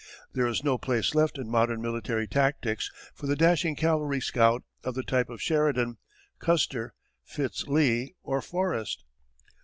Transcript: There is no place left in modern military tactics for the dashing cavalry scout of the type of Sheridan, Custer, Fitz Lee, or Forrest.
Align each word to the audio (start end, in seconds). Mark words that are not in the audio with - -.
There 0.33 0.47
is 0.47 0.63
no 0.63 0.79
place 0.79 1.13
left 1.13 1.37
in 1.37 1.47
modern 1.47 1.79
military 1.79 2.27
tactics 2.27 2.89
for 3.13 3.27
the 3.27 3.35
dashing 3.35 3.75
cavalry 3.75 4.19
scout 4.19 4.63
of 4.83 4.95
the 4.95 5.03
type 5.03 5.29
of 5.29 5.43
Sheridan, 5.43 5.99
Custer, 6.39 6.95
Fitz 7.23 7.67
Lee, 7.67 8.15
or 8.23 8.41
Forrest. 8.41 9.03